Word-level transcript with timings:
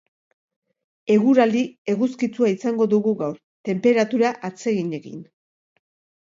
Eguraldi 1.15 1.61
eguzkitsua 1.93 2.49
izango 2.53 2.87
dugu 2.95 3.13
gaur, 3.21 3.37
tenperatura 3.71 4.33
atseginekin. 4.51 5.23